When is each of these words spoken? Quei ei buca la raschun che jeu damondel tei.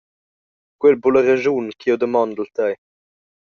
Quei 0.79 0.91
ei 0.93 0.97
buca 1.01 1.13
la 1.15 1.21
raschun 1.27 1.65
che 1.79 1.83
jeu 1.89 1.97
damondel 1.99 2.49
tei. 2.57 2.73